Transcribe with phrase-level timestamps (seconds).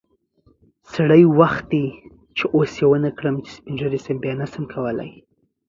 [0.93, 1.85] سری وخت دی
[2.35, 5.09] چی اوس یی ونکړم چی سپین ږیری شم بیا نشم کولی